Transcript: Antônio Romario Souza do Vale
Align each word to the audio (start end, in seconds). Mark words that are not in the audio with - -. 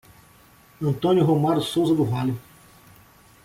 Antônio 0.81 1.23
Romario 1.23 1.61
Souza 1.61 1.93
do 1.93 2.03
Vale 2.03 2.35